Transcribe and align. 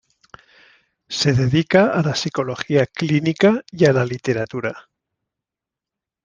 Se 1.19 1.33
dedica 1.33 1.91
a 1.93 2.01
la 2.01 2.15
psicología 2.15 2.87
clínica 2.87 3.63
y 3.71 3.85
a 3.85 3.93
la 3.93 4.03
literatura. 4.03 4.89